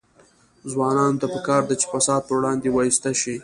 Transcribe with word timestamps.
ځوانانو 0.71 1.19
ته 1.21 1.27
پکار 1.33 1.61
ده 1.69 1.75
چې، 1.81 1.85
فساد 1.91 2.21
پر 2.27 2.35
وړاندې 2.37 2.69
وایسته 2.75 3.11
شي. 3.21 3.35